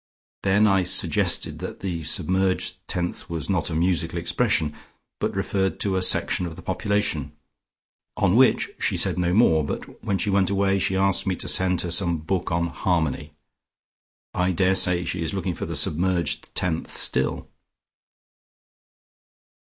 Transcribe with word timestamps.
Then 0.41 0.65
I 0.65 0.81
suggested 0.81 1.59
that 1.59 1.81
the 1.81 2.01
submerged 2.01 2.77
tenth 2.87 3.29
was 3.29 3.51
not 3.51 3.69
a 3.69 3.75
musical 3.75 4.17
expression, 4.17 4.73
but 5.19 5.35
referred 5.35 5.79
to 5.81 5.95
a 5.95 6.01
section 6.01 6.47
of 6.47 6.55
the 6.55 6.63
population. 6.63 7.33
On 8.17 8.35
which 8.35 8.71
she 8.79 8.97
said 8.97 9.19
no 9.19 9.31
more, 9.31 9.63
but 9.63 10.03
when 10.03 10.17
she 10.17 10.31
went 10.31 10.49
away 10.49 10.79
she 10.79 10.95
asked 10.97 11.27
me 11.27 11.35
to 11.35 11.47
send 11.47 11.81
her 11.81 11.91
some 11.91 12.17
book 12.17 12.51
on 12.51 12.69
'Harmony.' 12.69 13.33
I 14.33 14.53
daresay 14.53 15.05
she 15.05 15.21
is 15.21 15.35
looking 15.35 15.53
for 15.53 15.67
the 15.67 15.75
submerged 15.75 16.49
tenth 16.55 16.89
still." 16.89 17.47